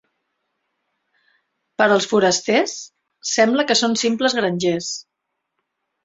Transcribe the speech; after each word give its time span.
Per 1.81 1.85
als 1.87 2.07
forasters, 2.13 2.73
sembla 3.33 3.65
que 3.73 3.77
són 3.81 3.93
simples 4.05 4.37
grangers. 4.39 4.89